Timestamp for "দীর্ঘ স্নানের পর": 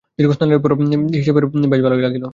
0.19-0.71